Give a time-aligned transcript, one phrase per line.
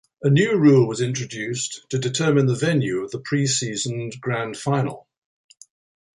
[0.23, 5.07] A new rule was introduced to determine the venue of the pre-season Grand Final.